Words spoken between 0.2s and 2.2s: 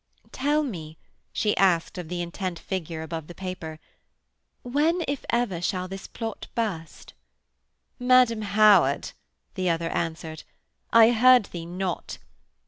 'Tell me,' she asked of